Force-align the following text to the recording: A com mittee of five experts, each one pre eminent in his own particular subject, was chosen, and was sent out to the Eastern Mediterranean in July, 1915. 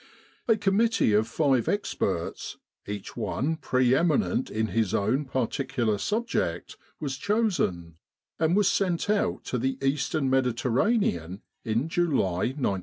A 0.47 0.57
com 0.57 0.79
mittee 0.79 1.15
of 1.15 1.27
five 1.27 1.67
experts, 1.67 2.57
each 2.87 3.15
one 3.15 3.55
pre 3.55 3.93
eminent 3.93 4.49
in 4.49 4.69
his 4.69 4.95
own 4.95 5.25
particular 5.25 5.99
subject, 5.99 6.75
was 6.99 7.17
chosen, 7.17 7.97
and 8.39 8.55
was 8.55 8.67
sent 8.67 9.11
out 9.11 9.43
to 9.43 9.59
the 9.59 9.77
Eastern 9.79 10.27
Mediterranean 10.27 11.43
in 11.63 11.87
July, 11.87 12.57
1915. 12.57 12.79